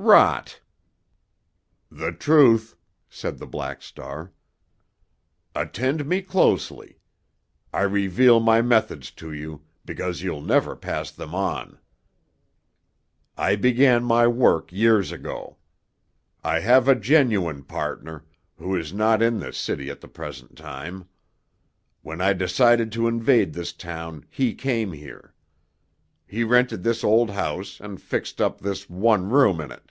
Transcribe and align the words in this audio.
"Rot!" 0.00 0.60
"The 1.90 2.12
truth," 2.12 2.76
said 3.10 3.36
the 3.36 3.48
Black 3.48 3.82
Star. 3.82 4.32
"Attend 5.56 6.06
me 6.06 6.22
closely. 6.22 7.00
I 7.74 7.82
reveal 7.82 8.38
my 8.38 8.62
methods 8.62 9.10
to 9.10 9.32
you, 9.32 9.62
because 9.84 10.22
you'll 10.22 10.40
never 10.40 10.76
pass 10.76 11.10
them 11.10 11.34
on. 11.34 11.78
I 13.36 13.56
began 13.56 14.04
my 14.04 14.28
work 14.28 14.72
years 14.72 15.10
ago. 15.10 15.56
I 16.44 16.60
have 16.60 16.86
a 16.86 16.94
genuine 16.94 17.64
partner, 17.64 18.24
who 18.56 18.76
is 18.76 18.94
not 18.94 19.20
in 19.20 19.40
this 19.40 19.58
city 19.58 19.90
at 19.90 20.00
the 20.00 20.08
present 20.08 20.56
time. 20.56 21.08
When 22.02 22.20
I 22.20 22.34
decided 22.34 22.92
to 22.92 23.08
invade 23.08 23.52
this 23.52 23.72
town 23.72 24.24
he 24.30 24.54
came 24.54 24.92
here. 24.92 25.34
He 26.26 26.44
rented 26.44 26.82
this 26.82 27.02
old 27.04 27.30
house 27.30 27.80
and 27.80 28.00
fixed 28.00 28.40
up 28.40 28.60
this 28.60 28.88
one 28.88 29.28
room 29.30 29.60
in 29.62 29.70
it. 29.70 29.82